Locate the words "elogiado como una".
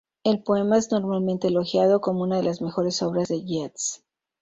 1.49-2.37